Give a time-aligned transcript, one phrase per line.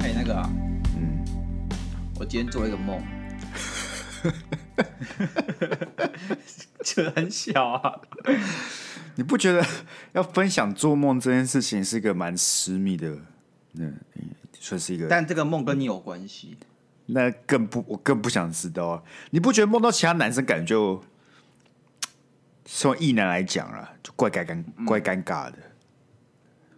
[0.00, 0.50] 哎，那个啊，
[0.96, 1.24] 嗯，
[2.18, 3.02] 我今天做了一个梦，
[6.82, 8.00] 这很小啊。
[9.14, 9.64] 你不觉得
[10.12, 13.16] 要分享做梦这件事情是一个蛮私密的？
[13.74, 13.98] 嗯，
[14.52, 15.08] 算是一个。
[15.08, 16.58] 但这个梦跟你有关系，
[17.06, 19.02] 那更不，我更不想知道啊！
[19.30, 21.02] 你不觉得梦到其他男生感觉就，
[22.68, 25.56] 从异男来讲啊，就怪尴尴怪尴尬的。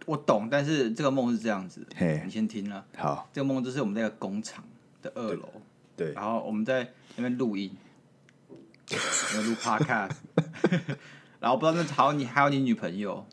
[0.05, 2.85] 我懂，但是这个梦是这样子，嘿，你先听啊。
[2.95, 4.63] 好，这个梦就是我们那个工厂
[5.01, 5.51] 的二楼，
[5.95, 7.75] 对，然后我们在那边录音，
[9.35, 10.11] 有录 podcast，
[11.39, 13.25] 然后不知道那还有你还有你女朋友，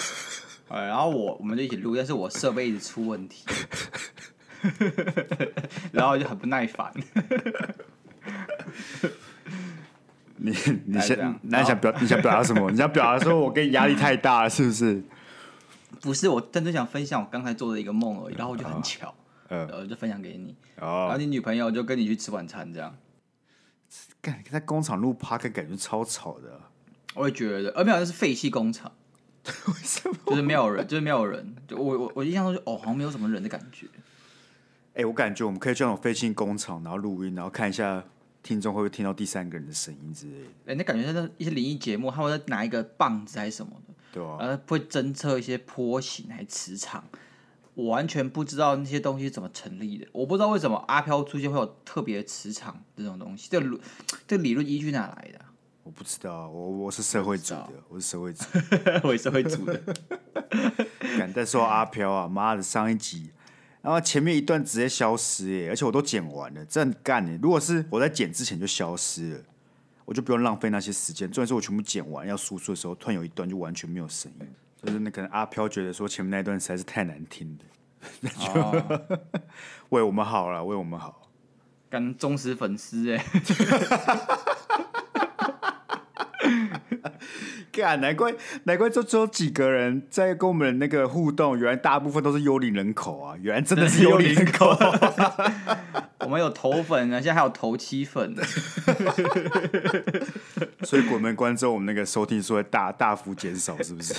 [0.68, 3.44] 哎，然后我我们就一起录，但是我设备一直出问题，
[5.92, 6.92] 然后就很不耐烦。
[10.36, 10.50] 你
[10.86, 12.70] 你想那你想表你想表达什么？
[12.70, 15.02] 你想表达说我给你压力太大了，是不是？
[16.02, 19.12] 不是，我真的想分享我刚才做的一个梦而已，然后我就很巧，
[19.48, 22.94] 呃、哦，然后就分享给你，哦，然后你女朋友就跟你去吃晚餐，这样。
[24.20, 26.70] 干，在工厂录 Podcast 感觉超吵的，啊。
[27.14, 28.92] 我也觉得，而，没有，那是废弃工厂。
[29.46, 30.16] 为什么？
[30.26, 31.54] 就是没有人，就是没有人。
[31.66, 33.86] 就我我我印象中就哦，好像没有什么人的感觉。
[34.94, 38.04] 哎，我感觉我们可以去那种废弃工厂，然后录音，然后看一下
[38.46, 40.72] 听众会不会听到第三个人的声音之类的。
[40.72, 43.94] 哎，那感觉像一些灵异节目，他会拿一个棒子还是什么的。
[44.12, 47.02] 对啊，呃，会侦测一些波形还是磁场，
[47.74, 50.06] 我完全不知道那些东西怎么成立的。
[50.12, 53.80] 我不知道为什么阿飘出现会有特别的磁场这种东西，这個、
[54.28, 55.44] 这个理论依据哪来的？
[55.82, 58.44] 我不知道，我我是社会组的，我，是社会组，
[59.04, 59.80] 我也是社会组的。
[61.18, 63.30] 敢再说阿飘啊，妈的，上一集，
[63.86, 67.38] 然后前面一段直接消失耶，而且我都剪完了，真干耶！
[67.40, 69.40] 如果是我在剪之前就消失了。
[70.04, 74.48] 我就不用浪费那些时间，重点是我全部剪完要输出的时候，突然有一段就完全没有声音，
[74.82, 77.64] 就是那可能阿飘觉得说前面那一段实在是太难听了，
[78.22, 79.02] 那 就、哦、
[79.90, 81.30] 为我们好了，为我们好，
[81.88, 83.24] 干忠实粉丝哎。
[87.72, 88.32] 干，难怪
[88.64, 93.34] 难怪就只有几个人在跟我们那个互动，原来大部分都是幽灵人口啊！
[93.40, 94.70] 原来真的是幽灵人口。
[96.20, 98.34] 我们有头粉啊，现在还有头七粉，
[100.82, 104.14] 所以鬼门关之后，我们那个收听数会大大幅减少，是不是？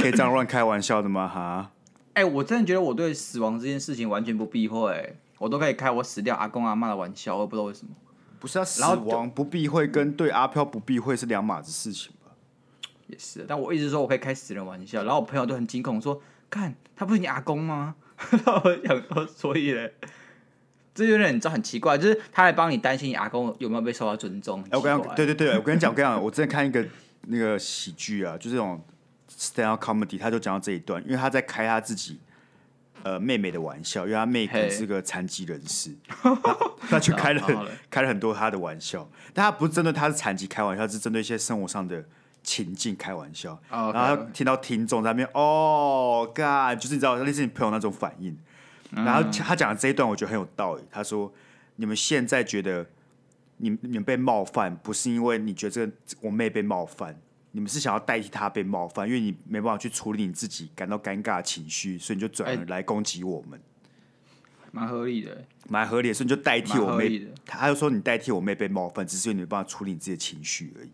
[0.00, 1.26] 可以这样乱开玩笑的吗？
[1.26, 1.70] 哈！
[2.14, 7.90] 哎，我真的觉得我对死亡这件事情完全不避讳，我都可以开我死掉阿公阿妈的玩笑，我不知道为什么。
[8.42, 12.32] 不是啊，死亡不避讳跟对阿飘不避讳是两码子事情吧？
[13.06, 16.20] 也是，但我一直说我可以开死人玩笑，然后我朋友都很惊恐说
[16.50, 17.94] ：“看他不是你阿公吗？”
[18.44, 19.94] 然后我想说，所以嘞，
[20.92, 24.60] 这有点你知道很奇怪，就是他来帮你担心你阿公有没有被受到尊重。
[24.70, 26.84] 哎，我跟对对对，我跟你讲，我跟你讲，我之前看一个
[27.28, 28.84] 那个喜剧啊，就是这种
[29.30, 32.18] stand up comedy，他就讲到这一段，因为他在开他自己。
[33.02, 35.90] 呃，妹妹的玩笑，因为他妹可能是个残疾人士，
[36.88, 42.04] 他就开了 开了很多他的玩笑，但他不是针对他是残疾开玩笑，是针对一些生活上的
[42.42, 43.60] 情境开玩笑。
[43.70, 48.38] Oh, okay, 然后听到听众在那边哦，God，就是你知道类似你朋友那种反应。
[48.90, 50.82] 然后他讲的这一段，我觉得很有道理。
[50.90, 51.32] 他说
[51.76, 52.86] ：“你们现在觉得
[53.56, 57.18] 你你们被冒犯，不是因为你觉得这个我妹被冒犯。”
[57.52, 63.60] 你们是想要代替他被冒犯，因为你没办法去处理你自己感到尴尬的情绪，所以你就转而来攻击我们，
[64.70, 67.28] 蛮、欸、合理的，蛮合理的，所以你就代替我妹。
[67.44, 70.90] 他就说你代替我妹被冒犯，只是因为你没办法处理你自己的情绪而已。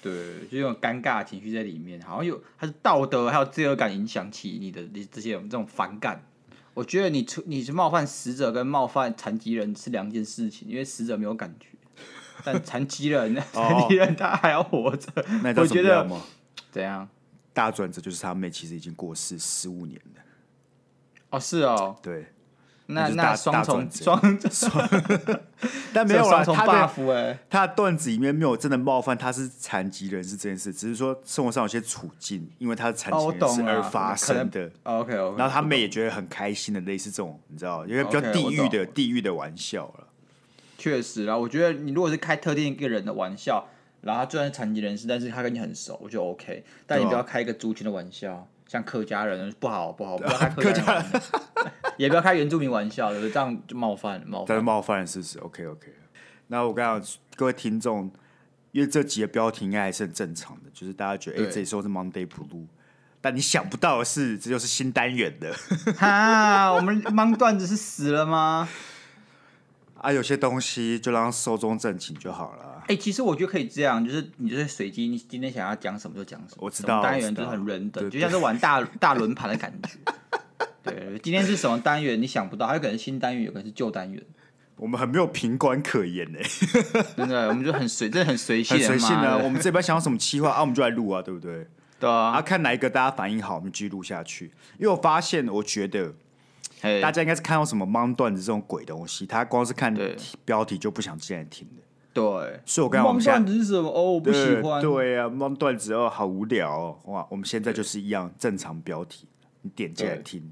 [0.00, 6.24] 对，就有尴尬的情绪在里面，好像有还是道德还有罪恶感影响起你的你这些这种反感。
[6.74, 11.70] 我觉得你出你是冒犯死者跟冒犯残疾人是两件事情，因为死者没有感觉。
[12.44, 15.10] 但残疾人， 残疾人他还要活着，
[15.42, 16.08] 那我觉得
[16.70, 17.08] 怎样？
[17.52, 20.22] 大转折就是他妹其实已经过世十五年了。
[21.30, 22.26] 哦，是哦，对，
[22.86, 24.88] 那那双重双双，
[25.92, 34.70] 但没有了双重 buff 哎，他的段子里面没有真的冒犯他是残疾人是这件事，只是说生活上有些处境，因为他是残疾人士而发生的。
[34.84, 40.07] OK OK，然后他妹也觉得很开心的，类似这种你知道，因为比较地狱的地狱的玩笑了。
[40.78, 43.68] 确实啦，我觉得你如果是开特定一个人的玩笑，
[44.00, 46.64] 然后他虽然是残疾人士，但是他跟你很熟，我就 OK。
[46.86, 51.04] 但你不要开一个族群的玩笑，像客家人不好不好， 不要开客家人，
[51.98, 53.32] 也不要开原住民玩笑，对不对？
[53.32, 55.92] 这样就冒犯冒犯，冒犯是不是？OK OK。
[56.46, 58.08] 那我刚刚各位听众，
[58.70, 62.66] 因为这集的标题应该还是很正常的，就是大家觉得哎，这时候是 Monday Blue，
[63.20, 65.52] 但你想不到的是，这就是新单元的。
[65.96, 68.68] 哈，我们忙段子是死了吗？
[70.00, 72.82] 啊，有些东西就让寿终正寝就好了。
[72.82, 76.58] 哎、欸，其实我觉得可以这样，就是你就是随机，你今天想要讲什么就讲什么。
[76.60, 79.98] 我知道，单元就是很人的，就像是玩大 大轮盘的感觉。
[80.82, 82.20] 对，今天是什么单元？
[82.20, 84.22] 你想不到，还有可能是新单元，有可能是旧单元。
[84.76, 86.38] 我们很没有品管可言呢，
[87.16, 89.36] 真的，我们就很随，真的很随性，很随性的。
[89.38, 91.66] 我们这边想要什么企划啊，我们就来录啊，对不对？
[91.98, 92.30] 对啊。
[92.30, 94.52] 啊，看哪一个大家反应好，我们继续录下去。
[94.78, 96.14] 因为我发现，我觉得。
[96.80, 99.92] Hey, 大家应该是看到什么芒段子这种鬼东西，他光是看
[100.44, 101.82] 标题就不想进来听的。
[102.12, 103.88] 对，所以我刚刚芒段子是什么？
[103.88, 104.80] 哦，我不喜欢。
[104.82, 106.98] 对啊，芒段子哦，好无聊哦。
[107.06, 109.26] 哇，我们现在就是一样正常标题，
[109.62, 110.50] 你点进来听，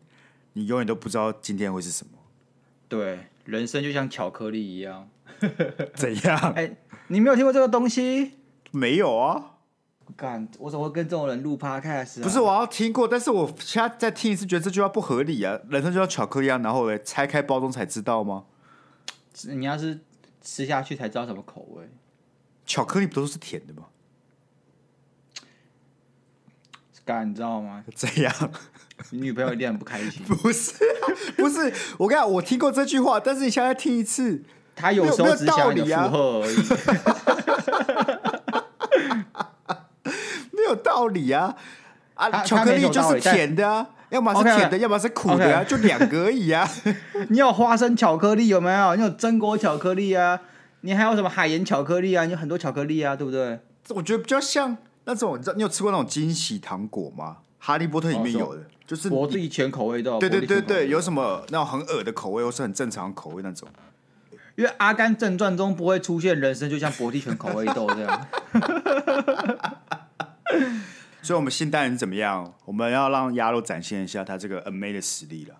[0.52, 2.12] 你永远都不知道今天会是什么。
[2.88, 5.08] 对，人生就像巧克力一样。
[5.94, 6.38] 怎样？
[6.54, 6.76] 哎、欸，
[7.08, 8.34] 你没有听过这个东西？
[8.70, 9.55] 没有啊。
[10.14, 12.22] 干，我怎么会跟这种人录 podcast？
[12.22, 15.58] 不是，我要听过，但是我现在再听一次，觉得这句话不合理啊！
[15.68, 18.44] 人生就像巧克力一样，然后嘞，拆开包装才知道吗？
[19.48, 20.00] 你要是
[20.40, 21.90] 吃下去才知道什么口味。
[22.64, 23.84] 巧克力不都是甜的吗？
[27.04, 27.84] 干，你知道吗？
[27.94, 28.34] 这样，
[29.10, 30.22] 你女朋友一定很不开心。
[30.26, 30.72] 不是，
[31.36, 34.42] 不是，我跟你讲，我听过这句话，但是你现在听一次，
[34.74, 36.56] 他有时候只想你附和而已。
[40.66, 41.54] 没有道理啊！
[42.14, 46.68] 啊，巧克力就是甜的啊，要么是甜的，要么是苦的啊，就两个而已啊。
[47.30, 48.96] 你有花生巧克力有没有？
[48.96, 50.40] 你有榛果巧克力啊？
[50.80, 52.24] 你还有什么海盐巧克力啊？
[52.24, 53.60] 你有很多巧克力啊，对不对？
[53.90, 57.36] 我觉得比较像那种，你知道你有吃过那种惊喜糖果吗？
[57.58, 60.18] 哈利波特里面有的，就是我自己全口味都。
[60.18, 63.68] 对对对对，有什么那种很恶的口味，或是很正常的口味那种？
[64.56, 68.26] 因为《阿甘正传》中不会出现人生就像伯蒂全口味豆这样。
[71.22, 72.54] 所以，我们新单元怎么样？
[72.64, 75.54] 我们要让鸭肉展现一下他这个 N 妹的实力了。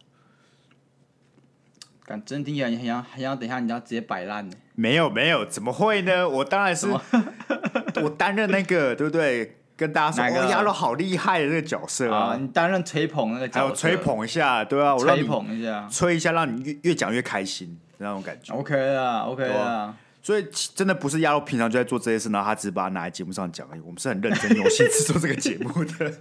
[2.05, 4.57] 敢真听起来很想很想等一下你要直接摆烂呢？
[4.77, 6.29] 没有没有，怎么会呢？
[6.29, 6.89] 我当然是
[8.01, 9.57] 我担任那个对不对？
[9.77, 12.35] 跟大家说，鸭肉好厉害的这个角色啊！
[12.41, 18.55] 你担任吹捧那个角色，吹捧一下，对啊，我吹捧一下，吹一下，让你越越讲越开心那种感觉。
[18.55, 19.95] OK 啊，OK 啊。
[20.27, 20.45] 所以
[20.75, 23.81] 真的不是鸭肉平常就在做这些事，然后他只是把它拿来节目上讲而已。
[23.83, 26.13] 我们是很认真用心制作这个节目的。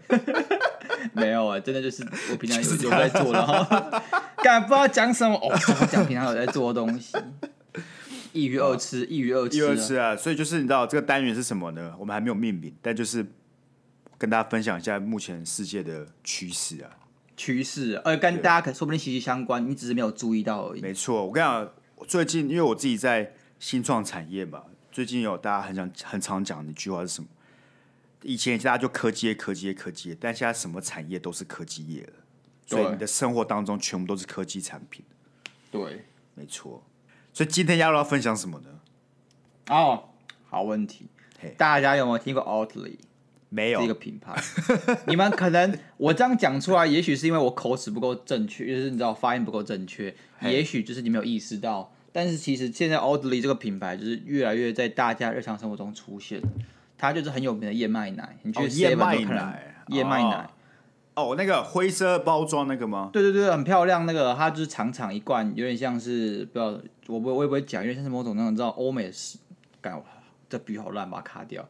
[1.13, 3.55] 没有啊，真的就是我平常有有在做，然后
[4.43, 5.51] 干不知道讲什么哦，
[5.91, 7.17] 讲平常有在做的东西。
[8.31, 10.15] 一鱼二吃，一鱼二吃，一鱼二吃啊！
[10.15, 11.95] 所以就是你知道这个单元是什么呢？
[11.97, 13.25] 我们还没有命名，但就是
[14.19, 16.91] 跟大家分享一下目前世界的趋势啊，
[17.35, 20.81] 趋势，呃跟大家可说不定息息相关，你只是没有注意到而已。
[20.81, 21.71] 没错，我跟你讲，
[22.07, 23.33] 最近因为我自己在。
[23.59, 27.27] 新创产业吧，最近有大家很想很常讲的一句话是什么？
[28.21, 32.13] 以前大家就科技业、科技业、科技业，但现在什么产业都是科技业了，
[32.65, 35.05] 所以你的生活当中全部都是科技产品。
[35.69, 36.83] 对，没错。
[37.33, 38.69] 所以今天要不要分享什么呢？
[39.69, 40.09] 哦，
[40.49, 41.07] 好问题。
[41.57, 42.97] 大家有没有听过 Oatly？
[43.49, 44.35] 没有这个品牌。
[45.05, 51.93] 你们可能我这样讲出来，也许是因为我口齿不够正确，就是你知道发音不够正确也许就是你没有意识到。
[52.15, 56.41] 但是其实现在 Oatly 这个品牌就是越来越在大家日常生活中出现，
[56.97, 58.37] 它就是很有名的燕麦奶。
[58.43, 60.49] 你去燕麦奶，燕麦奶，
[61.15, 63.09] 哦，那个灰色包装那个吗？
[63.11, 64.05] 对对对，很漂亮。
[64.05, 69.37] 那个它就是长长一罐，有点像是不知道我不我也不会讲，有点像是某种那种你知道欧美式，
[69.81, 70.01] 干
[70.47, 71.67] 这笔好烂，把它卡掉。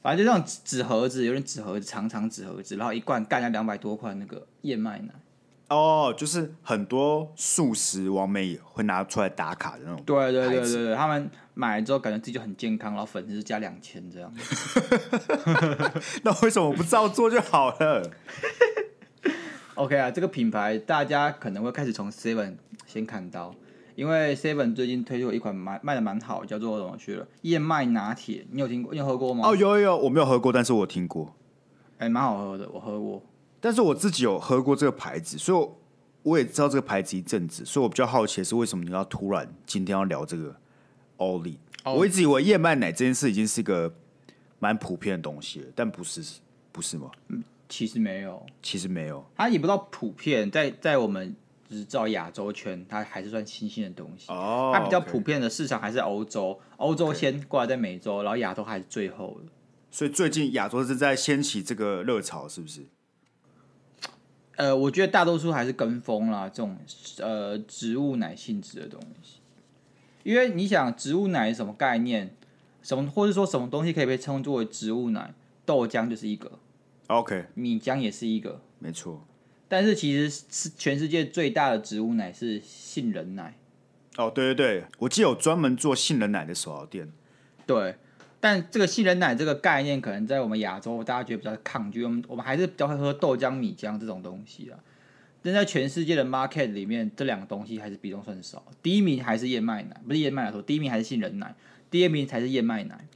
[0.00, 5.12] 反正就那种纸盒子，有点纸盒子，长长纸盒子，然后一罐干了两百多块那个燕麦奶。
[5.72, 10.02] 哦，就是很多素食网美会拿出来打卡的那种。
[10.04, 14.32] 对对对对对，他们买了之后感觉自己就很健康，然后粉丝加两千这样。
[16.22, 18.10] 那为什么不照做就好了？
[19.74, 23.54] OK 啊，这个品牌大家可能会开始从 Seven 先看到，
[23.94, 28.92] 因为 Seven 最近推出了一款蛮卖的蛮好，叫做什么去了燕麦拿铁，你有听过？
[28.92, 29.48] 你有喝过吗？
[29.48, 31.34] 哦，有有有，我没有喝过，但是我听过。
[31.98, 33.22] 哎、欸，蛮好喝的，我喝过。
[33.62, 35.68] 但是我自己有喝过这个牌子，所以
[36.24, 40.56] 我也知道这个牌子一阵子，所以我比较好奇的是为什么你要突然今天要聊这个
[41.18, 41.58] Oatly？
[41.84, 43.94] 我一直以为燕麦奶这件事已经是一个
[44.58, 46.40] 蛮普遍的东西了，但不是，
[46.72, 47.08] 不是吗？
[47.28, 51.36] 嗯，其实没有，其实没有，它也不知道普遍，在在我们
[51.68, 54.26] 只知道亚洲圈，它还是算新兴的东西。
[54.32, 59.48] 哦，它比较普遍的市场还是欧洲，欧洲先过来在美洲，然后亚洲还是最后的。
[59.90, 62.84] 所以最近亚洲是在掀起这个热潮，是不是？
[64.56, 66.76] 呃，我觉得大多数还是跟风啦，这种
[67.18, 69.38] 呃植物奶性质的东西，
[70.22, 72.34] 因为你想植物奶是什么概念？
[72.82, 75.32] 什么或者说什么东西可以被称作为植物奶？
[75.64, 76.58] 豆浆就是一个
[77.06, 79.24] ，OK，米浆也是一个，没错。
[79.68, 83.56] 但是其实是全世界最大的植物奶是杏仁奶，
[84.16, 87.10] 哦，对对对，我记得有专门做杏仁奶的手摇店。
[87.64, 87.94] 对，
[88.42, 94.76] 但这个杏仁奶这个概念，可能在我们亚洲大家觉得比较抗拒，我们我们还是比较会喝豆浆、米浆这种东西啊。
[95.40, 98.64] 但在全世界的 market 里面，这两个东西还是比重算少。
[98.82, 101.54] 第一名还是燕麦奶，不是燕麦奶，说第一名还是杏仁奶，
[101.88, 103.06] 第二名才是燕麦奶。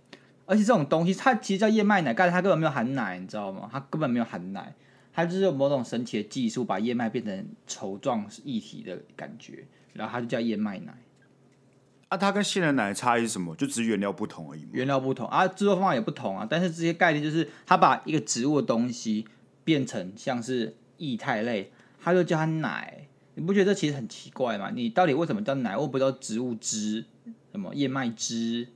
[0.45, 3.69] 而且这种东西，它其实叫燕麦奶，但是它根本没有含奶，你知道吗？
[3.73, 4.73] 它根本没有含奶，
[5.13, 10.95] 它就是有某种神奇的技术，把燕麦变成稠状液体的感觉，然后它就叫燕麦奶。
[12.09, 13.55] 啊，它跟杏仁奶的差异是什么？
[13.57, 14.67] 就只是原料不同而已。
[14.73, 16.47] 原料不同啊，制作方法也不同啊。
[16.49, 19.27] 但是这些概念就是，它把一个植物的东西
[19.65, 21.73] 变成像是液态类。
[22.01, 24.71] 它就叫它奶，你不觉得其实很奇怪吗？
[24.73, 25.77] 你到底为什么叫奶？
[25.77, 27.05] 我不叫植物汁，
[27.51, 28.69] 什么燕麦汁，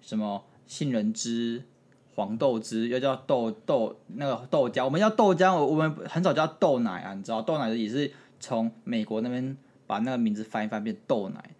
[0.00, 1.62] 什么杏仁汁、
[2.16, 4.84] 黄豆汁，又叫豆豆那个豆浆。
[4.84, 7.40] 我们叫豆浆，我们很少叫豆奶啊，你知道？
[7.40, 11.50] 豆奶也是从美国那边把那个名字翻一翻变豆奶，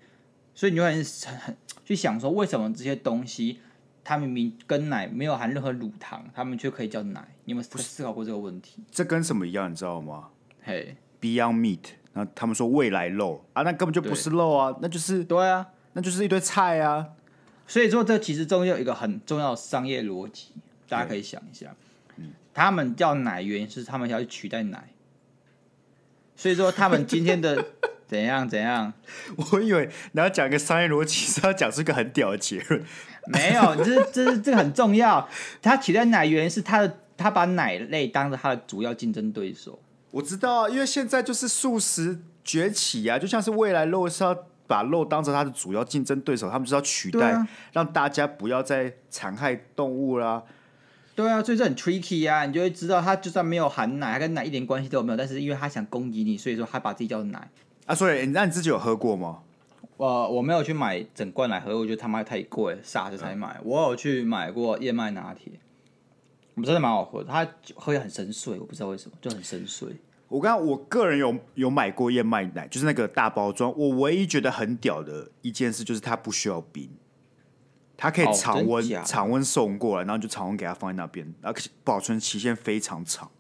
[0.55, 0.93] 所以你就很
[1.41, 3.61] 很去想说，为什么这些东西
[4.03, 7.27] 它明明跟奶没有含任何乳糖，它们却可以叫奶？
[7.45, 8.83] 你有没有思考过这个问题？
[8.91, 9.71] 这跟什么一样？
[9.71, 10.29] 你知道吗？
[10.63, 10.97] 嘿。
[11.21, 11.81] Beyond Meat，
[12.13, 17.15] 然后他们说未来肉啊，那根本就不是肉啊，那就是对啊，那就是一堆菜啊。
[17.67, 20.49] 所以说，这其实中间有一个很重要的商业逻辑，
[20.87, 21.75] 大家可以想一下。
[22.17, 24.91] 嗯，他们叫奶，原因是他们要去取代奶。
[26.37, 27.69] 所以说，他们今天的
[28.15, 28.93] 怎样怎样？
[29.53, 32.85] 我以为你要讲一个商业逻辑，是要讲出一个很屌的结论。
[33.27, 35.29] 没有，这是 这是这个很重要。
[35.61, 39.81] 它取代奶，源是它的他把奶类当成它的主要竞争对手。
[40.13, 50.45] 我知道啊，因为现在就是素食崛起啊，就像是未来肉是要把肉当成它的主要竞争对手，他们就是要取代，啊、让大家不要再残害动物啦。
[51.17, 57.49] 对啊，所以这很 tricky 啊，你就会知道，他就算没有含奶，他跟奶一点关系都没有，但是因为他想攻击你，所以说他把自己叫奶
[57.87, 57.95] 啊。
[57.95, 59.41] 所以，那你自己有喝过吗？
[59.97, 63.57] 我我没有去买整罐来喝，我觉得他妈太贵，傻子才买。
[63.61, 65.53] 嗯、我有去买过燕麦拿铁。
[66.57, 69.89] 我真的蛮好喝的，它喝也很深邃，我不知道为什么就很深邃。
[70.29, 73.73] 我刚刚我个人有有买过燕麦奶，就是那个大包装。
[73.77, 76.89] 我唯一觉得很屌的一件事就是它不需要冰，
[77.97, 83.31] 它可以常温、哦、常温送过来，然后就常温给它放在那边，而且保存期限非常长。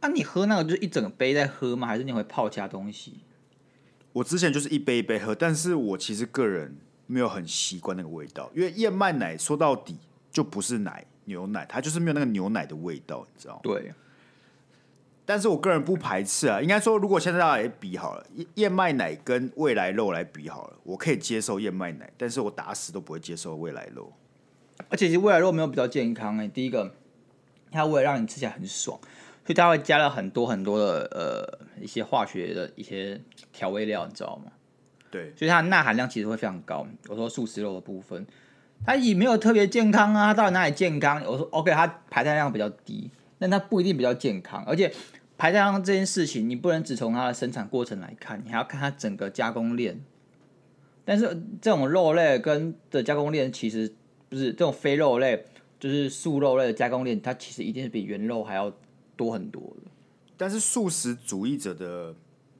[0.00, 1.86] 啊，你喝那个就是一整杯在喝吗？
[1.86, 3.20] 还是你会泡其他东西？
[4.12, 6.76] 我之前就是一杯一杯喝，但是我其实个人
[7.06, 9.96] 没有很习惯那个味道，因为燕麦奶说到底
[10.30, 11.04] 就不是奶。
[11.28, 13.60] 牛奶，它就是没有那个牛奶的味道，你知道吗？
[13.64, 13.92] 对。
[15.24, 18.24] 但是我个人不排斥啊，应该说，如果现在要来比好了，
[18.54, 24.12] 燕麦奶跟未来肉来比好了，我可以接受燕麦奶，但是我打死都不会接受未来肉。
[24.88, 26.94] 而且其实未来肉没有比较健康哎、欸，第一个，
[27.72, 28.96] 它为了让你吃起来很爽，
[29.46, 33.18] 所以它会加了很多很多的呃一些化学的一些
[33.52, 34.52] 调味料，你知道吗？
[35.10, 35.32] 对。
[35.34, 36.86] 所以它的钠含量其实会非常高。
[37.08, 38.26] 我说素食肉的部分。
[38.84, 41.22] 它也没有特别健康啊，它到底哪里健康？
[41.24, 44.62] 我说 OK，它排碳量比较低，但它不一定比较健康。
[44.66, 44.92] 而且
[45.38, 49.98] 排碳量这件事情，你不能只从它的生产过程来看，你还要看它整个加工链。
[51.06, 53.90] 但是这种肉类跟的加工链其实
[54.28, 55.42] 不是这种非肉类，
[55.80, 58.70] 就是素肉类的加工链，它其实一定是比原肉还要
[59.16, 59.90] 多很多的。
[60.36, 62.14] 但是素食主义者的，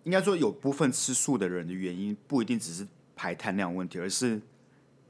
[0.05, 4.41] 应该说有部分吃素的人的原因，不一定只是排碳量问题，而是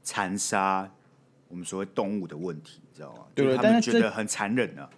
[0.03, 0.91] 残杀。
[1.49, 3.25] 我们所谓动物的问题，你知道吗？
[3.33, 4.89] 对，就是、他们觉得很残忍啊。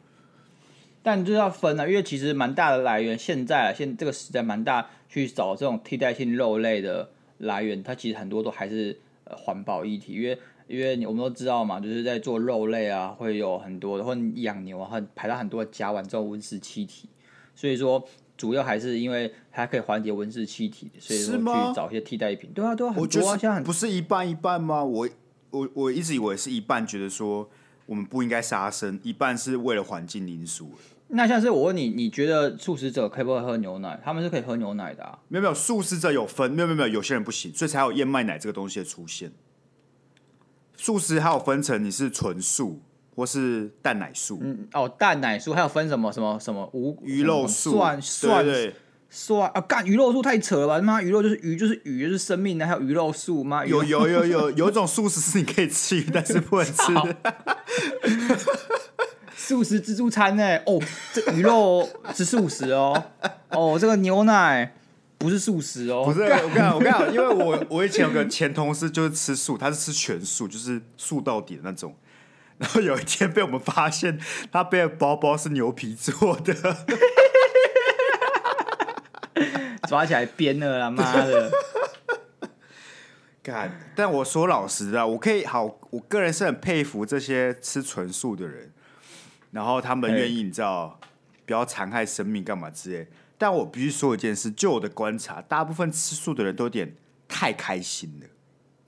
[1.04, 10.40] 但就要分了，因为其实蛮大的来源，现在现在这个时代蛮大，去找这种替代性肉类的来源，它其实很多都还是呃环保议题，因为
[10.70, 17.10] 因为我们都知道嘛，就是在做肉类啊，会有很多的，或养牛啊，排到很多的甲烷这种温室气体，
[17.56, 18.02] 所以说
[18.38, 22.52] 主要还是因为它可以缓解温室气体，所以说去找一些替代品。
[22.54, 24.84] 对啊，对啊，很多啊，像很不是一半一半吗？
[24.84, 25.10] 我。
[25.52, 27.50] 我我一直以为是一半觉得说
[27.88, 30.70] 我们不应该杀生，一半是为了环境因素。
[31.08, 34.00] 那像是我问你，你觉得素食者可不可以喝牛奶？
[34.06, 35.18] 他们是可以喝牛奶的啊。
[35.28, 39.32] 没有没有，素食者有分，没有没有没有，有些人不行，所以才有燕麦奶这个东西的出现。
[40.82, 42.82] 素食还有分成你是纯素
[43.14, 44.40] 或是蛋奶素。
[44.42, 48.46] 嗯哦，蛋奶素还有分什么什么什么无鱼肉素，蒜蒜。
[48.46, 48.76] 对对对
[49.10, 50.82] 算啊，干鱼肉素太扯了吧？
[50.82, 53.66] 妈，鱼肉就是鱼，就是鱼，就是生命的，还有鱼肉素吗？
[53.66, 57.18] 有有有有有一种素食是你可以吃，但是不能吃的。
[59.36, 60.58] 素食自助餐呢？
[60.66, 60.80] 哦，
[61.12, 63.04] 这鱼肉是素食哦。
[63.50, 64.76] 哦，这个牛奶
[65.20, 66.04] 不是素食哦。
[66.04, 71.96] 不是，我跟你讲， 我跟你讲，因为我我以前有个前同事就是吃素，他是吃全素，就是素到底的那种。
[72.58, 74.20] 然后有一天被我们发现，
[74.52, 76.56] 他背的包包是牛皮做的。
[79.88, 80.90] 抓起来编了啦！
[80.90, 81.50] 妈的！
[83.42, 88.72] 干，但我说老实的，我可以好，我个人是很佩服这些吃纯素的人，
[89.52, 91.00] 然后他们愿意你知道
[91.46, 93.08] 不要残害生命干嘛之类。
[93.40, 96.94] 但我必须说一件事，就我的观察，大部分吃素的人都有点
[97.28, 98.28] 太开心了，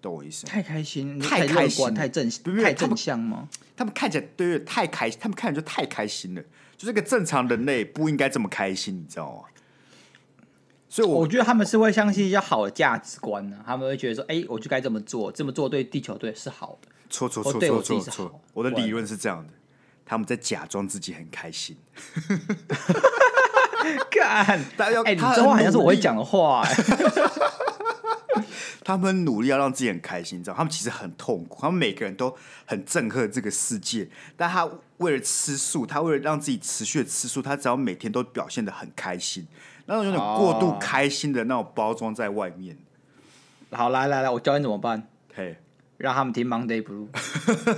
[0.02, 0.46] 懂我意思？
[0.46, 2.30] 太开心，太开心，太正，
[2.62, 3.48] 太正向吗？
[3.78, 6.44] 他们看起来对，太开心，他们看起来就太开心了，
[6.78, 9.44] 就是个正常人类不应该这么开心，你知道吗？
[10.90, 16.90] 所以我，我觉得他们是会相信一些好的价值观呢、啊，他们会觉得说，哎、欸，我就该这么做，这么做对地球对是好的。
[17.10, 18.42] 错错错错错错！
[18.54, 19.54] 我的理论是这样的，
[20.06, 21.78] 他们在假装自己很开心。
[24.12, 26.76] 干，大家要哎，你这话好像是我会讲的话、欸。
[28.84, 30.56] 他们努力要让自己很开心，你知道？
[30.56, 32.36] 他们其实很痛苦，他们每个人都
[32.66, 39.48] 很憎恨这个世界，但他为了吃素，他为了让自己持续的吃素，他只要每天都表现的很开心。
[39.86, 42.76] 那种有点过度开心的那种包装在外面。
[43.70, 43.80] Oh.
[43.80, 45.08] 好，来来来，我教你怎么办。
[45.36, 45.56] 嘿，
[46.02, 47.08] 让他们听 Monday Blue，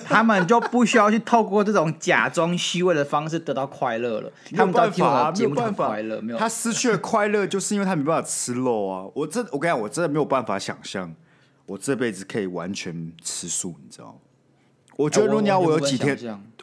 [0.06, 4.32] 他们就不需要去透过这种假装虚伪的方式得到快乐了。
[4.56, 6.38] 他们到听我的节目很快乐，没有？
[6.38, 9.06] 他失去了快乐，就是因为他没办法吃肉啊！
[9.14, 11.14] 我这，我跟你讲，我真的没有办法想象，
[11.66, 14.16] 我这辈子可以完全吃素，你知道吗？
[14.96, 16.18] 我觉得，如果你要我有几天，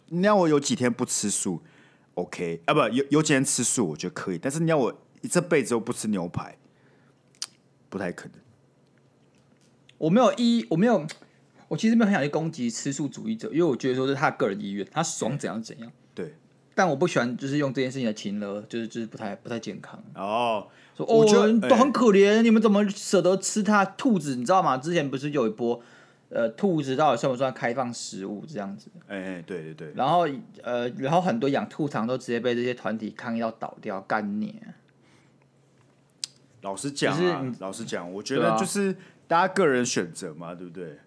[0.09, 1.62] 你要我有几天不吃素
[2.14, 2.75] ，OK 啊？
[2.75, 4.38] 不，有有几天吃素，我觉得可以。
[4.38, 4.95] 但是你要我。
[5.23, 6.57] 你这辈子都不吃牛排，
[7.90, 8.38] 不太可能。
[9.99, 11.07] 我没有一，我没有，
[11.71, 15.89] 我其实没有很想去攻击吃素主义者，因为我觉得说这是他个人意愿，他爽怎样怎样。
[16.12, 16.35] 对。
[16.75, 20.03] 但我不喜欢就是用这件事情来情了，就是就是不太不太健康。
[20.17, 23.85] 哦，说我觉得都很可怜，欸，你们怎么舍得吃它？
[23.85, 24.77] 兔子你知道吗？
[24.77, 25.81] 之前不是有一波。
[26.31, 28.89] 呃，兔子到底算不算开放食物这样子？
[29.09, 29.93] 哎哎，对对对。
[29.97, 30.29] 然后
[30.62, 34.62] 呃，然后很多养兔场都直接被这些团体抗议到倒掉，干你。
[36.62, 38.97] 老实讲啊，老实讲，我觉得就是
[39.27, 40.99] 大家个人选择嘛，对不对？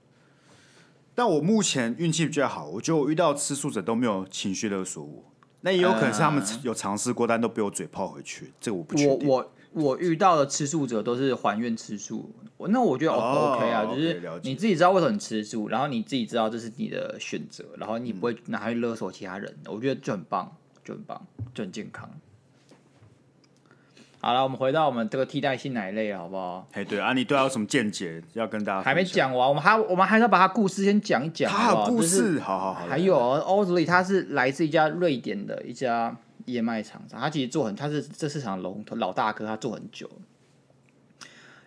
[1.16, 5.24] 但我目前运气比较好，我觉得我遇到吃素者都没有情绪勒索我。
[5.62, 8.52] 那也有可能是他们有尝试过，但都被我嘴炮回去。
[8.60, 9.28] 这个我不确定。
[9.28, 9.38] 我
[9.72, 22.10] 我我遇到的吃素者都是还愿吃素，那我觉得 OK 啊，就是你自己知道为什么你吃素，然后你自己知道这是你的选择，然后你不会拿去勒索其他人，我觉得就很棒，就很棒，就很健康。
[24.26, 26.66] 好了，我们回到我们这个替代性奶类，好不好？
[26.72, 28.82] 哎，对啊，你对他有什么见解要跟大家？
[28.82, 31.52] 还没讲完，我们还我们还是要把他故事先讲一讲。
[31.52, 32.86] 他有故事，就是、好好好。
[32.86, 40.10] 还有 Oatly，他是来自一家瑞典的一家燕麦厂商，他其实做很，他是这市场龙头老大哥，他做很久。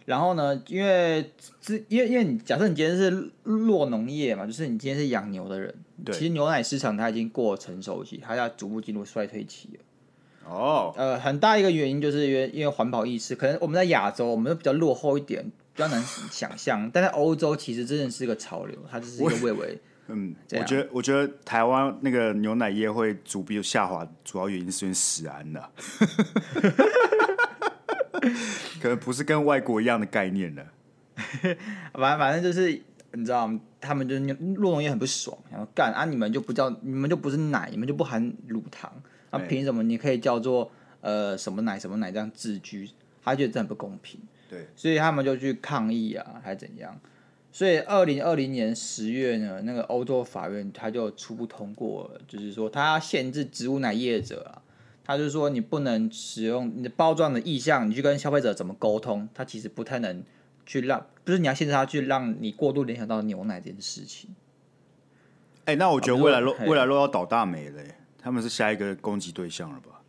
[0.07, 1.31] 然后呢，因为
[1.89, 9.81] 因为因为你假设你今天是落农业嘛，就是你今天是养牛的人，对，其实牛奶市场它已经过成熟期，它要逐步进入衰退期了。
[10.49, 15.43] 哦、oh.，呃，很大一个原因就是因为因为环保意识，可能我们在亚洲我们都比较落后一点，
[15.75, 16.89] 比较难想象。
[16.93, 19.79] 但在欧洲其实真的是一个潮流，它就是一个蔚为
[20.09, 25.71] 嗯，我觉得我觉得台湾那个牛奶业会逐步下滑，主要原因是因为食安的，
[28.81, 30.65] 可能不是跟外国一样的概念了。
[31.93, 32.71] 反正反正就是
[33.15, 38.93] 你知道，他们就是酪农也很不爽，然后干啊，你们就不叫你们就不是奶，你们就不含乳糖。
[39.31, 42.91] 那凭什么你可以叫做呃什么奶什么奶这样自居？
[43.25, 46.97] 他觉得这很不公平，对，所以他们就去抗议啊，还是怎样？
[47.51, 54.63] 所以二零二零年十月呢，那个欧洲法院他就初步通过了，就是说他要限制植物奶业者啊，
[55.03, 59.29] 他就说你不能使用你的包装的意向，你去跟消费者怎么沟通？
[59.35, 60.23] 他其实不太能
[60.65, 64.31] 去让，不是你要限制他去让你过度联想到牛奶这件事情。
[65.65, 67.83] 哎、欸，那我觉得未来若未来若要倒大霉了。
[68.27, 70.01] 他们是下一个攻击对象了吧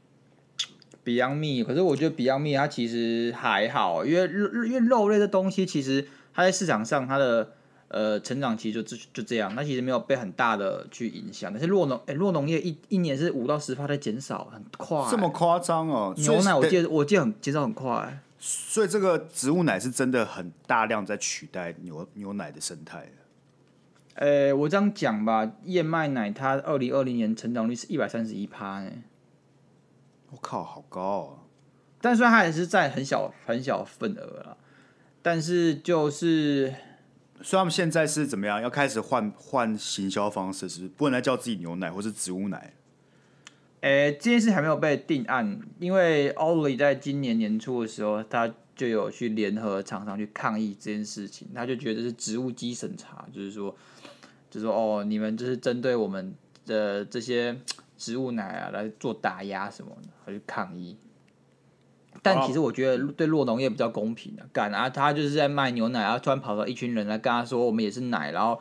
[1.05, 7.51] ？Beyond Meat，可是我觉得 Beyond Meat 它其实还好，因为肉因为肉类的东西其实它在市场上它的
[7.89, 11.53] 呃成长期就就就这样，它其实没有被很大的去影响。
[11.53, 16.11] 但是弱农哎，酪农业一一年是五到十趴在减少，很快，这么夸张哦？
[16.17, 23.11] 牛奶我记得我记得很减少很快，所以这个植物奶是真的很大量在取代牛牛奶的生态。
[24.17, 28.91] 呃、欸，我这样讲吧，燕麦奶它二零二零年成长率是一百三十一趴，呢，
[30.31, 31.45] 我靠，好高啊！
[32.01, 34.57] 但虽然它也是在很小很小份额了，
[35.21, 36.73] 但是就是，
[37.43, 38.59] 所以他们现在是怎么样？
[38.59, 42.73] 要开始换换行销方式，是不是不能再叫自己牛奶或是植物奶？
[43.81, 53.75] 哎、欸，这件事还没有被定案，因为 Oatly 在今年年初的时候，他就有去联合厂商去抗议这件事情，他就觉得是职务机审查，就是说。
[54.49, 56.33] 就说哦，你们就是针对我们
[56.65, 57.59] 的这些
[57.97, 60.95] 植物奶啊来做打压什么的，还去抗议。
[62.23, 68.59] 但其实我觉得对洛农业比较公平的，敢啊，他就是在卖牛奶，然后突然跑到一群人来跟他说，我们也是奶，然后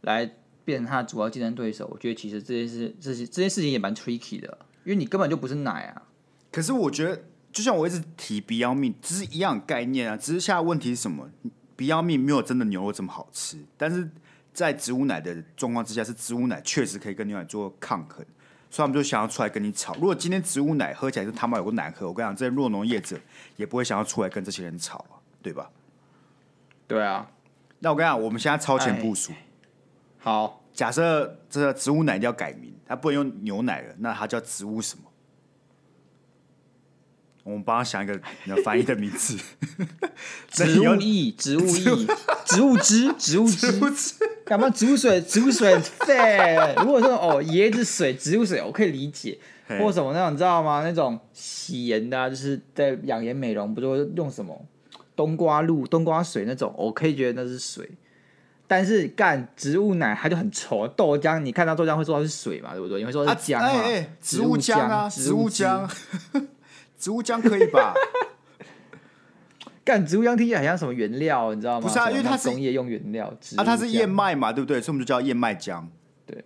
[0.00, 0.28] 来
[0.64, 1.88] 变成他的主要竞争对手。
[1.90, 6.02] 我觉得其实这件事，这些这件事情也蛮 tricky 的，因为你根本就不是奶啊。
[6.50, 10.16] 可是我觉得，就像我一直提 Beyond Meat，只是一样概念啊。
[10.16, 11.28] 只是现在问题是什么
[11.76, 14.08] ？Beyond Meat 没有真的牛肉这么好吃，但是
[14.52, 18.24] 在植物奶的状况之下，是植物奶确实可以跟牛奶做抗衡。
[18.70, 19.94] 所以他们就想要出来跟你吵。
[19.94, 23.18] 如果今天植物奶喝起来是他妈有个难喝，我跟你讲，这些弱农业者
[23.56, 25.70] 也不会想要出来跟这些人吵啊，对吧？
[26.86, 27.30] 对啊。
[27.78, 29.32] 那我跟你讲，我们现在超前部署。
[30.18, 35.04] 好，假设这个植物奶一定要改名，它不能用牛奶了，那它叫植物什么？
[37.48, 38.12] 我们帮他想一个
[38.44, 39.36] 你要翻译的名字。
[40.50, 42.06] 植物液，植物液，
[42.44, 44.14] 植物汁，植物汁。
[44.44, 44.68] 干嘛？
[44.70, 46.74] 植物水，植物水很废。
[46.78, 49.38] 如果说哦，椰子水、植物水，我可以理解。
[49.78, 50.82] 或什么那种，你知道吗？
[50.82, 54.64] 那种洗颜的、啊，就是在养颜美容，不就用什么
[55.14, 56.74] 冬瓜露、冬瓜水那种？
[56.76, 57.88] 我可以觉得那是水。
[58.66, 60.86] 但是干植物奶，它就很稠。
[60.88, 62.72] 豆浆，你看到豆浆会说它是水嘛？
[62.72, 62.98] 对不对？
[62.98, 64.12] 你会说是浆嘛、啊欸欸？
[64.20, 65.88] 植物浆啊，植物浆。
[66.98, 67.94] 植物浆可以吧？
[69.84, 71.86] 干植物浆听起来很像什么原料，你知道吗？
[71.86, 73.32] 不是啊，因为它是工业用原料。
[73.56, 74.78] 啊，它是燕麦嘛，对不对？
[74.82, 75.86] 所以我们就叫燕麦浆。
[76.26, 76.44] 对，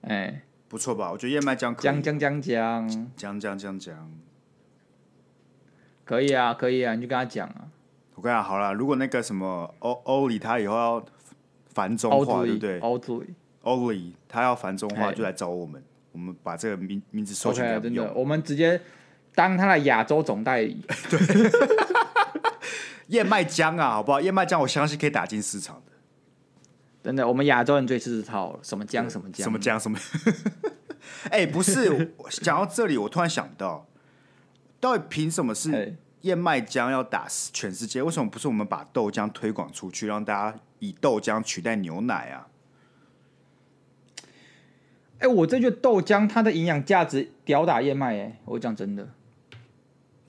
[0.00, 1.12] 哎、欸，不错吧？
[1.12, 1.90] 我觉得燕麦浆可以。
[1.92, 3.92] 浆浆浆浆浆浆浆浆，
[6.04, 7.68] 可以啊，可以啊，你就跟他讲啊。
[8.16, 11.04] 我跟你讲好了，如果那个什么欧欧里他以后要
[11.72, 12.80] 繁中化，对不对？
[12.80, 18.80] 欧里欧里他要繁中化，就来找我们，我们把这个名名字收起来，okay, 真的，我们直接。
[19.40, 21.18] 当他的亚洲总代理，对，
[23.08, 24.20] 燕麦浆啊，好不好？
[24.20, 25.92] 燕麦浆，我相信可以打进市场的。
[27.02, 29.98] 真的，我们亚洲人最吃这套，什么浆什么浆，什么浆什么。
[31.32, 33.86] 哎、欸，不是，讲到这里，我突然想到，
[34.78, 38.02] 到底凭什么是燕麦浆要打全世界？
[38.02, 42.48] 为什么不是我们把豆浆推广出去，让大家以豆浆取代牛奶啊？
[45.20, 49.08] 哎、欸，我这觉得豆浆它的营养价值吊打燕麦，哎，我讲真的。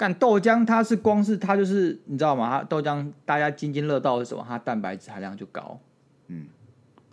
[0.02, 2.50] 但豆浆它是光是它就是你知道吗？
[2.50, 5.80] 它豆浆大家津津乐道的时候，它蛋白质含量就高，
[6.26, 6.48] 嗯，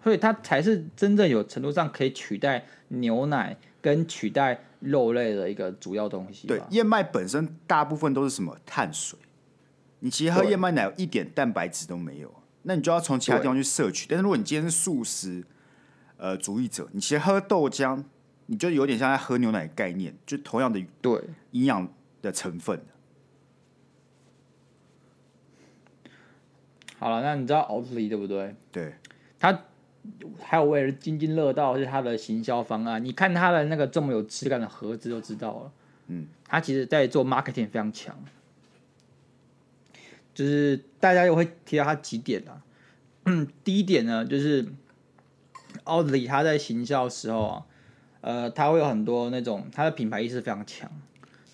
[0.02, 6.46] 所以它才是真正有程度上可以取代牛奶跟取代肉类的一个主要东西。
[6.46, 9.18] 对，燕麦本身大部分都是什么碳水，
[9.98, 14.06] 你其实喝燕麦奶一点蛋白质都没有，那你就要从其他地方去摄取。
[14.08, 15.44] 但是如果你今天是素食
[16.16, 18.02] 呃主义者，你其实喝豆浆，
[18.46, 21.20] 你就有点像在喝牛奶的概念，就同样的对
[21.50, 21.86] 营养。
[22.22, 22.80] 的成分。
[26.98, 28.56] 好了，那你知道 Oatly 对不对？
[28.72, 28.94] 对，
[29.38, 29.64] 他
[30.40, 33.04] 还有为了津津乐道是他的行销方案。
[33.04, 35.72] 你看他的那个这么有质感的盒子就知道了。
[36.08, 38.18] 嗯，他其实在做 marketing 非常强。
[40.34, 42.62] 就是大家又会提到他几点啊？
[43.62, 44.66] 第一点呢，就是
[45.84, 47.66] Oatly 他在行销的时候啊，
[48.22, 50.90] 呃，他会有很多那种他的品牌意识非常强。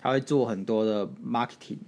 [0.05, 1.79] 他会做很多的 marketing，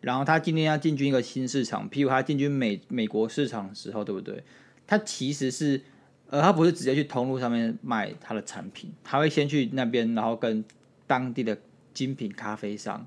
[0.00, 4.44] 然后他今天要进军一个新市场，譬如他进军美美国市场的时候，对不对？
[4.86, 5.82] 他其实是，
[6.30, 10.64] 呃，他不是直接去通路上面卖他的产品，他会先去那边，然后跟
[11.08, 11.58] 当地的
[11.92, 13.04] 精品咖啡商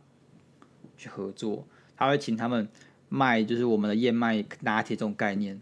[0.98, 2.68] 去合作，他会请他们
[3.08, 5.58] 卖，就是我们的燕麦拿铁这种概念，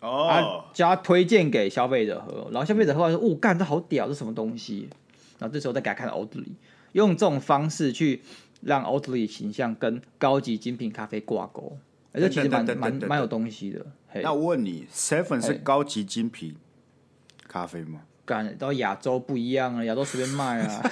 [0.00, 4.88] 哦，叫他推荐给消费者喝，然后消费者喝完说，哦，干，这好屌，这什么东西？
[5.38, 6.52] 然后这时候再给他看 Oatly。
[6.92, 8.22] 用这种方式去
[8.62, 11.78] 让 Oatly 形象跟高级精品咖啡挂钩，
[12.12, 13.86] 而且其实蛮蛮蛮有东西的。
[14.22, 16.56] 那我问你，Seven 是高级精品
[17.46, 18.00] 咖啡吗？
[18.24, 20.82] 感到亚洲不一样啊，亚洲随便卖啊。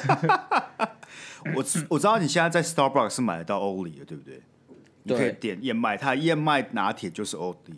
[1.54, 4.40] 我我知道你现在在 Starbucks 是买得到 Oatly 的，对不对？
[5.04, 7.76] 你可以点燕麦，它燕麦拿铁就是 Oatly。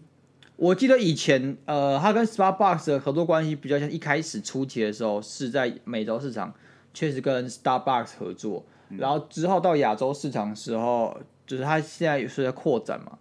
[0.57, 6.53] 我记得以前呃，它跟 Starbucks 的合作关系比较像，一开始初期的时候是在美洲市场。
[6.93, 13.19] 确实跟 Starbucks 合作，然后之后到亚洲市场的时候，就是他现在也是在扩展嘛。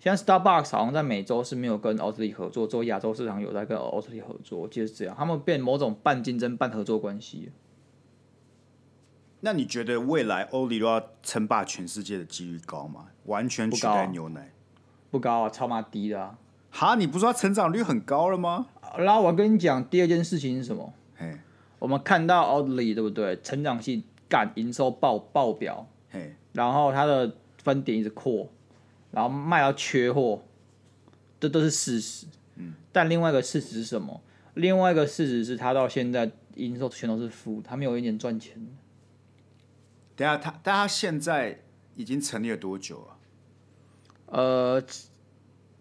[0.00, 5.14] 现在 Starbucks 好像在美洲是没有跟 Oatly 合作，只有亚洲市场有在跟 Oatly 合作，我记得是这样。
[5.16, 7.52] 他们变某种半竞争、半合作关系。
[9.44, 13.06] 那你觉得未来 Oatly 都要称霸全世界的几率高吗？
[13.26, 14.52] 完全取代牛奶？
[15.10, 16.38] 不高啊，超妈低的啊！
[16.70, 18.66] 哈，你不是说成长率很高了吗？
[18.96, 20.92] 然后我跟你讲，第二件事情是什么？
[21.82, 21.86] 嘿。
[21.86, 23.40] 我们看到 Oatly 对不对？
[23.42, 28.48] 成长性干营收爆爆表，嘿，然后它的分点一直扩，
[29.10, 30.42] 然后卖到缺货，
[31.40, 32.26] 这都是事实。
[32.54, 34.20] 嗯，但另外一个事实是什么？
[34.54, 38.54] 另外一个事实是它到现在营收全都是负，它没有一年赚钱。
[40.14, 41.60] 等下，它但他现在
[41.96, 43.16] 已经成立了多久啊？
[44.26, 44.82] 呃，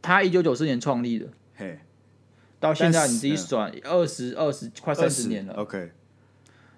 [0.01, 1.79] 它一九九四年创立的，嘿，
[2.61, 5.53] 到现在你自己算二十二十快三十年了。
[5.55, 5.91] OK，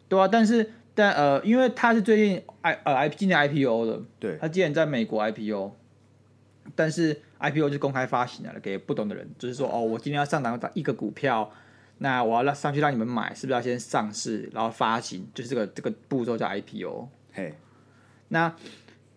[0.10, 5.74] 对啊，但是但呃，因为他是最近 I 呃 I 今年 IPO 的，对，他今年在美国 IPO，
[6.74, 11.52] 但是 IPO 是公开发行了，给不懂的人，就是说哦，我今天要上档打一个股票，
[12.00, 17.10] 那我要让上去让你们买，是不是要先上市，然后发行，就是这个这个步骤叫 IPO。
[17.34, 17.54] 嘿，
[18.30, 18.56] 那。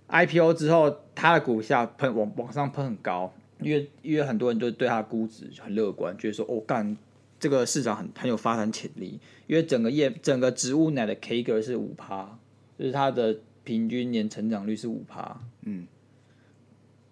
[0.09, 6.97] IPO 之后，它的股价喷往往上喷很高，因为因为很多人就对它的估值很乐观，觉得说哦干，
[7.41, 12.39] 这个市场很很有发展潜力，因为整个业整个植物奶的 K 格是五趴，
[12.79, 15.87] 就是它的平均年成长率是五趴，嗯，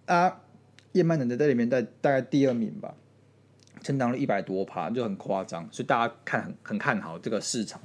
[0.06, 0.42] 啊，
[0.92, 2.94] 燕麦奶在这里面在大概第二名吧，
[3.82, 7.80] 成长率一百多趴就很夸张，所以大家看很很看好这个市场，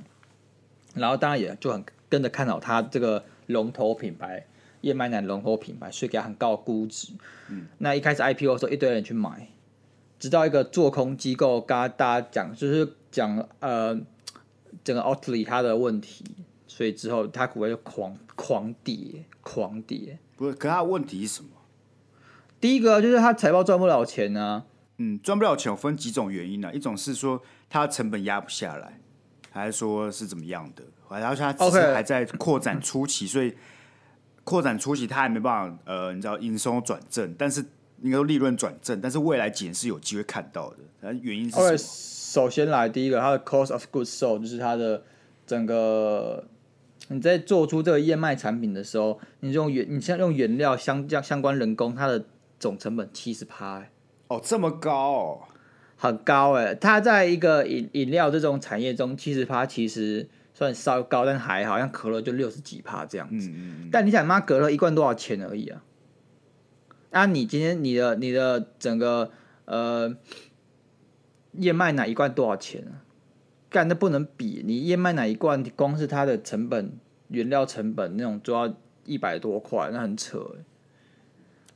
[0.95, 4.45] 然后当然也就很跟着看好它这个龙头品牌。
[4.81, 7.13] 燕麦奶龙头品牌，所以给它很高的估值。
[7.49, 9.47] 嗯，那一开始 IPO 的时候，一堆人去买，
[10.17, 13.99] 直到一个做空机构跟大家讲，就是讲呃
[14.83, 16.23] 整个 Oatly 它的问题，
[16.67, 20.17] 所以之后它股价就狂狂跌，狂跌。
[20.37, 21.49] 不是，可它的问题是什么？
[22.61, 24.63] 第一个就是它财报赚不了钱啊。
[24.97, 26.71] 嗯，赚不了钱，分几种原因呢、啊？
[26.71, 28.99] 一种是说它成本压不下来，
[29.51, 30.83] 还是说是怎么样的？
[31.09, 33.53] 然后它只是还在扩展初期，所以。
[34.49, 37.63] 扩展初期，它还没办法，呃，你知道营收转正，但是
[38.01, 41.13] 应该说利润转正，但是未来几年是有机会看到的。
[41.21, 41.77] 原因是什么？
[41.77, 45.03] 首先来第一个，它的 cost of goods sold 就是它的
[45.45, 46.43] 整个
[47.09, 52.25] 你在做出这个燕麦产品的时候，你用原你像用原料相相相关人工，它的
[52.59, 53.85] 总成本七十趴。
[54.29, 55.41] 哦，这么高哦，
[55.95, 56.73] 很高哎！
[56.73, 60.27] 它在一个饮饮料这种产业中，七十趴其实。
[60.59, 63.47] 算稍高，但还好像可乐就六十几趴这样子。
[63.47, 65.81] 嗯嗯嗯，但你想，妈，可乐一罐多少钱而已啊？
[67.11, 69.31] 啊，你今天你的你的整个
[69.63, 70.13] 呃
[71.53, 73.07] 燕麦奶一罐多少钱啊？
[73.69, 74.61] 干，那不能比。
[74.65, 76.91] 你燕麦奶一罐，光是它的成本、
[77.29, 80.57] 原料成本那种，就要一百多块，那很扯。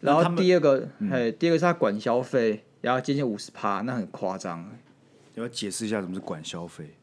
[0.02, 4.70] 然后第二个，嘿、嗯，第二个是它管消费，然后接近五十趴，那很夸张。
[5.36, 6.98] 要解释一下什么是管消费？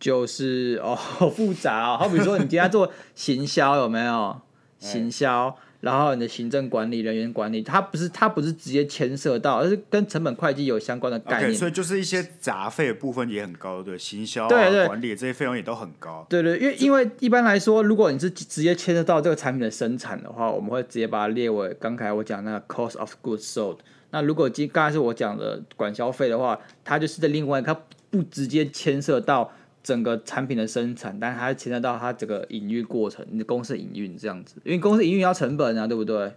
[0.00, 1.96] 就是哦， 好复杂哦。
[1.96, 4.40] 好比说，你今天做行销有没有？
[4.82, 11.52] 行销，然后你的行政管理、人员管理，它不是它不是直接牵涉到，而是跟成本会计有相关的概念。
[11.52, 16.26] Okay, 所以就是一些杂费的部分也很高，对，行销、啊、对对管理这些费用也都很高。
[16.30, 23.76] 对对，因为因为一般来说，如果你是直接牵涉到这个产品的生产的话，我们会直接把它列为刚才我讲那个 cost of goods sold。
[24.12, 29.52] 那如果今刚才是我讲的管销费的话，它就是在另外，它不直接牵涉到。
[29.82, 36.34] 整个产品的生产，但还牵涉到它整个营运过程，你的公司营运这样子，因为公司营运要成本啊，对不对？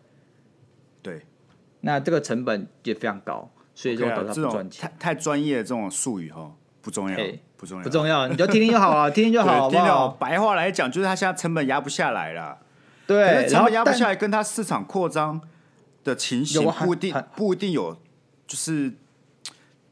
[1.01, 1.25] 对，
[1.81, 4.89] 那这个成本也非常高，所以说导致它不赚钱。
[4.97, 7.17] 太太专业的这种术语哈，不重要，
[7.57, 12.59] 不重要，不重要，你就听听就好啊，听听就好，听听白话来讲，就是它现在成本压不下来了。
[13.05, 15.41] 对，成本压不下来，跟它市场扩张
[16.05, 17.97] 的情形不一定不一定有，
[18.47, 18.93] 就是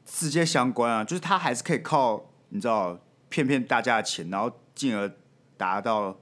[0.06, 2.98] 直接相关啊，就是它还是可以靠你知道。
[3.32, 5.12] 骗骗大家的钱，然后进而
[5.58, 6.20] 达到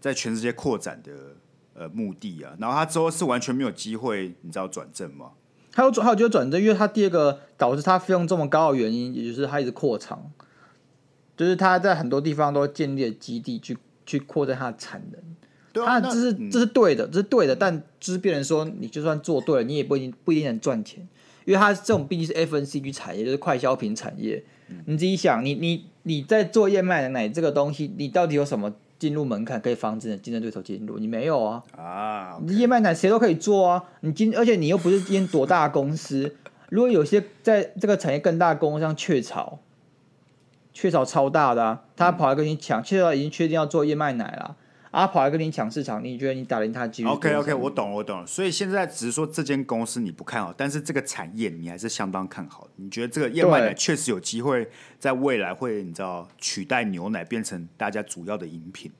[0.00, 1.12] 在全世界扩展的
[1.74, 2.56] 呃目的啊。
[2.58, 5.32] 然后他之后是完全没有机会，你知道转正吗？
[5.72, 10.32] 还有转，还有就是转正，因为他第二个导致他费用这么高的原因，也就是他一直扩厂，
[11.36, 15.20] 就是他在很多地方都建立了基地去去扩展他的产能。
[15.74, 21.06] 对啊，他这是这是对的，这是对的，但就是变成说，你就算做对了，你也不一定不一定能赚钱，
[21.44, 24.42] 因为他这种毕竟是 FNCG 产业，就是快消品产业。
[24.86, 31.00] 你自己想，你你你在做燕麦奶这个东西，你到底有什么进入门槛可以防止你竞争对手进入？
[31.00, 31.64] 你没有啊！
[31.76, 33.84] 啊，你燕麦奶谁都可以做啊！
[34.02, 36.36] 你今而且你又不是今天多大的公司，
[36.68, 39.58] 如果有些在这个产业更大的公司，像雀巢，
[40.72, 44.54] 雀巢超大的啊，他跑来跟你抢，雀巢已经确定要做燕麦奶了。
[44.96, 48.26] 阿跑来跟你抢市场，你觉得你打赢他的几率？OK OK，我懂我懂了。
[48.26, 52.66] 所以现在只是说这间公司你不看好，但是这个产业你还是相当看好。
[52.76, 54.66] 你觉得这个燕麦奶确实有机会
[54.98, 58.90] 在未来会你知道取代牛奶变成大家主要的饮品？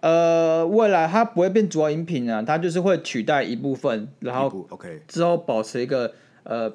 [0.00, 6.72] 呃，未来它不会变主要饮品啊，它就是会取代一部分，然后 OK 之后保持一个呃。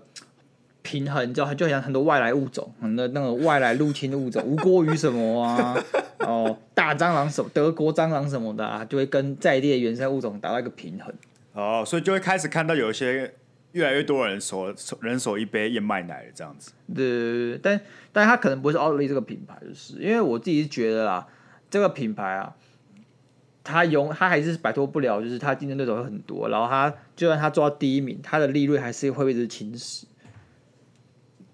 [0.84, 5.78] 平衡，就就像很多外来物种， 很多那个外来入侵的物种，无锅鱼什么啊，
[6.20, 11.14] 哦，大蟑螂什么，德国蟑螂什么的啊，就会跟在地的原生物种达到一个平衡。
[11.54, 13.34] 哦，所以就会开始看到有一些
[13.74, 16.72] 越来越多人手人手一杯燕麦奶这样子。
[16.94, 21.28] 对对对，但但他可能不是奥利这个品牌，就是因为我自己是觉得啦，
[21.70, 22.56] 这个品牌啊，
[23.64, 30.04] 他永他还是摆脱不了，就是他竞争对手会很多，然后他就算他做到第一名，他的利润还是会一直侵蚀。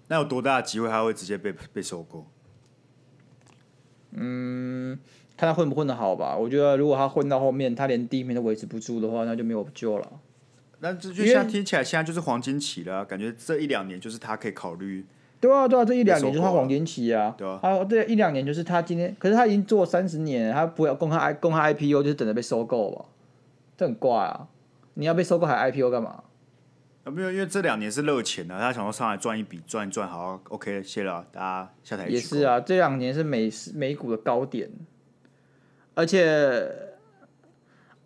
[0.08, 2.26] 那有多大的机会他会直接被被收购？
[4.12, 4.98] 嗯，
[5.36, 6.36] 看他混不混得好吧。
[6.36, 10.12] 我觉得如果他混到后面，他连第一名都维持不住的话，那就没有救了。
[10.80, 15.04] 那这就现在听起来，现在就是黄金期了，感觉这一两年就是他可以考虑。
[15.40, 17.34] 对啊，对啊，这一两年就是他黄金期啊。
[17.36, 23.04] 对啊，啊，这一两年就是他今天，可是他已经做三十年，他不要公开公开 IPO，就是等着被收购吧？
[23.76, 24.48] 这很怪啊！
[24.94, 26.24] 你要被收购还 IPO 干嘛？
[27.08, 32.06] 啊，没有，因为这两年是热钱啊，他想要上来赚一笔，赚一赚，好，OK，谢了，大家下台。
[32.06, 34.70] 也是啊，这两年是美美股的高点，
[35.94, 36.84] 而且。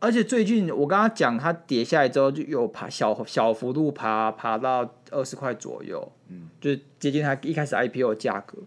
[0.05, 8.59] 而且最近我刚刚讲，它跌下来之后就有爬小小幅度爬爬到二十块左右，嗯，就是接近它一开始 IPO 的价格。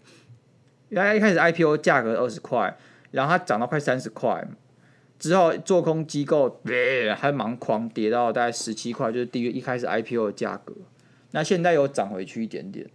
[0.88, 2.74] 原来一开始 IPO 价格二十块，
[3.10, 4.48] 然后它涨到快三十块，
[5.18, 6.60] 之后做空机构
[7.16, 10.74] 还蛮狂跌到大概十七块，就是低于一开始 IPO 的价格。
[11.30, 12.88] 那现在又涨回去一点点。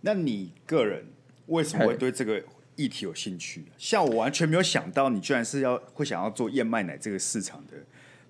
[0.00, 1.06] 那你个人
[1.46, 2.42] 为什么会对这个？
[2.76, 7.76] 议题有兴趣，像我完全没有想到，你居然是要会想要做燕麦奶这个市场的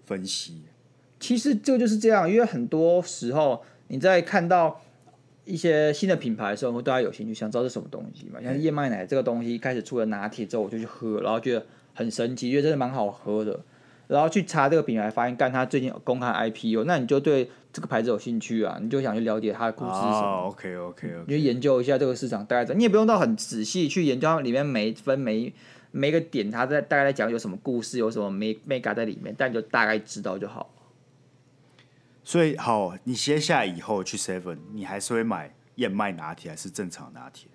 [0.04, 0.62] 分析。
[1.20, 4.82] 其实这个就是这样，因为很多时候你在看到
[5.44, 8.42] 一些新的品牌的时候，会对它有兴趣，想知道是什么东西嘛。
[8.42, 13.60] 像燕麦奶这个东西开始出了拿铁之后，我就去喝，然后觉得很神奇，因为真的蛮好喝的。
[14.08, 20.42] 然后去查这个品牌，发现干他最近公开 IPO，那你就对这个牌子有兴趣啊，你就想去了解它的故事是什么。
[20.42, 25.54] Oh, OK OK OK，你就研究一下这个市场大概怎，你也不用到很仔细去研究它里面每分每
[25.92, 30.74] 每一个点，它在大概在讲有什么故事，有什么 mega 在里面，但你就大概知道就好。
[32.24, 37.48] 所以好，你接下来以后去 Seven，你还是会买燕麦拿铁还是正常拿铁？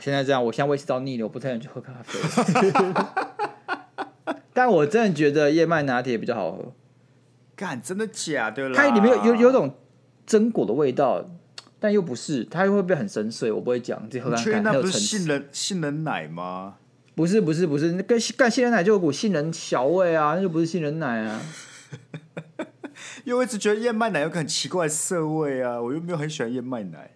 [0.00, 2.18] 现在这样，我现在胃食道逆流，我不太想去喝咖啡。
[4.58, 6.72] 但我真的觉得燕麦拿铁比较好喝，
[7.54, 8.74] 干，真的假的啦？
[8.74, 9.72] 它里面有有有种
[10.26, 11.30] 榛果的味道，
[11.78, 13.54] 但又不是，它又会不会很深邃？
[13.54, 14.62] 我不会讲，这喝看看。
[14.64, 16.74] 那不是杏仁杏仁奶吗？
[17.14, 21.40] 不是不是不是，那跟干杏仁奶就有股杏仁小味啊，那就不是杏仁奶啊。
[23.22, 27.12] 因为我一直觉得燕麦奶有个很奇怪的涩味啊，我又没有很喜欢燕麦奶。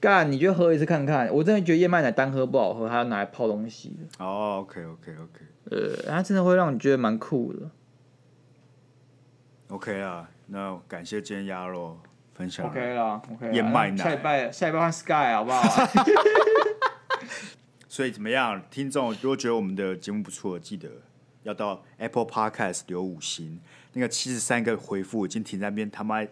[0.00, 1.32] 干，你就喝一次看看。
[1.32, 3.96] 我真的觉得燕麦奶单喝不好喝，还要拿来泡东西。
[4.18, 5.44] 哦，OK OK OK。
[5.70, 7.70] 呃，它真的会让你觉得蛮酷的。
[9.68, 11.96] OK 啊，那感谢今天鸭肉
[12.34, 12.66] 分享。
[12.66, 13.52] OK 啦，OK。
[13.52, 13.96] 燕麦奶。
[13.96, 15.62] 下一拜下一拜换 Sky 好不好？
[17.88, 20.88] 所以怎么样，听众如果觉得我们的节目不错，记得
[21.44, 23.60] 要到 Apple Podcast 留五星。
[23.92, 26.26] 那个七十三个回复已经停在那边，他妈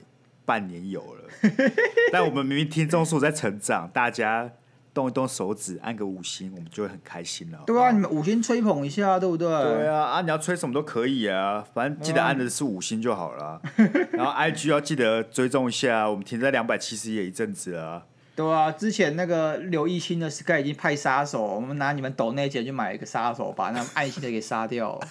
[0.44, 1.24] 半年有了。
[2.12, 4.52] 但我们明明听众数在成长，大家。
[4.98, 7.60] 动一动手指，按个五星，我们就会很开心了。
[7.64, 9.48] 对啊，你们五星吹捧一下，对不对？
[9.48, 13.62] 对啊，啊，你要吹什么都可以啊，反正记得按的是五星就好了。
[14.10, 18.06] 然后 IG 要记得追踪一下，我们停在两百七十也一阵子了。
[18.34, 24.98] 对啊，之前那个刘一星的 Sky 已经派杀手，我们拿你们抖内钱去买一个杀手，把那爱心的给杀掉。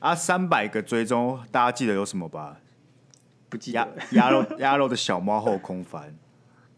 [0.00, 2.58] 啊，三百个追踪，大家记得有什么吧？
[3.48, 3.88] 不记得。
[4.10, 6.14] 鸭肉鸭肉的小猫后空翻。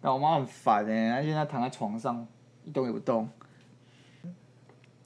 [0.06, 2.24] 但我妈很烦哎，她现在躺在床上
[2.64, 3.28] 一动也不动。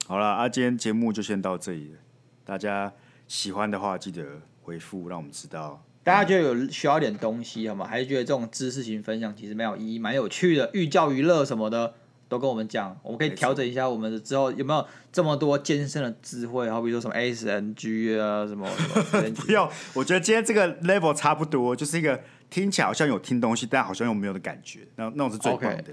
[0.05, 1.97] 好了，啊，今天节目就先到这里了。
[2.45, 2.93] 大家
[3.27, 4.23] 喜欢的话，记得
[4.61, 5.83] 回复，让我们知道。
[6.03, 7.87] 大家觉得有需要点东西好吗？
[7.87, 11.95] 还是觉得这种知识型分享其实蛮有意义、蛮有趣的，寓教于乐什么的，
[12.29, 18.69] 都跟我们讲，我们可以调整一下我们的之后有没有这么多健身的智慧，好比如说什么 SNG 啊什么。
[18.69, 22.21] 什么 不要，我觉得今天这个 level 差不多，就是一个。
[22.51, 25.85] 听起来好像有听东西，但好像又没有的感觉，那那种是最棒的。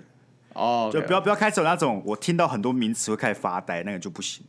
[0.52, 4.44] 哦，就不要不要开始有那种我听到很多名词会开始发呆，那个就不行。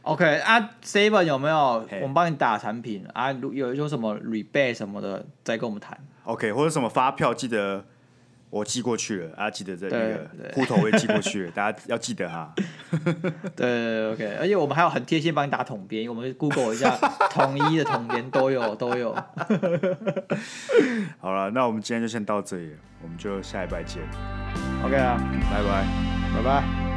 [0.00, 1.86] OK 啊，Seven 有没有？
[2.00, 5.96] 我们帮你打产品啊，有有什么 rebate 什么的，再跟我们谈。
[6.24, 7.84] OK，或者什么发票，记得。
[8.52, 12.52] 我寄过去了，大啊，记得这一个户头我也寄过去了，大家要记得哈。
[12.92, 13.14] 对，
[13.56, 16.94] 对，对，OK，而且我们还有很贴心帮你打统编，我们 Google 一下
[17.32, 19.14] 统一的统编都有都有。
[21.18, 24.02] 好了，那我们今天就先到这里，我们就下一拜见。
[24.84, 25.16] OK 啊，
[25.50, 25.86] 拜拜，
[26.36, 26.91] 拜拜。